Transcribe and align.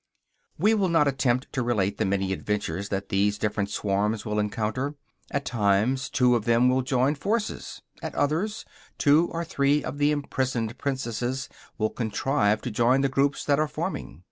We 0.57 0.73
will 0.73 0.89
not 0.89 1.07
attempt 1.07 1.53
to 1.53 1.61
relate 1.61 1.99
the 1.99 2.05
many 2.05 2.33
adventures 2.33 2.89
that 2.89 3.09
these 3.09 3.37
different 3.37 3.69
swarms 3.69 4.25
will 4.25 4.39
encounter. 4.39 4.95
At 5.29 5.45
times, 5.45 6.09
two 6.09 6.35
of 6.35 6.45
them 6.45 6.69
will 6.69 6.81
join 6.81 7.13
forces; 7.13 7.83
at 8.01 8.15
others, 8.15 8.65
two 8.97 9.29
or 9.31 9.45
three 9.45 9.83
of 9.83 9.99
the 9.99 10.09
imprisoned 10.11 10.79
princesses 10.79 11.49
will 11.77 11.91
contrive 11.91 12.61
to 12.63 12.71
join 12.71 13.01
the 13.01 13.09
groups 13.09 13.45
that 13.45 13.59
are 13.59 13.67
forming. 13.67 14.19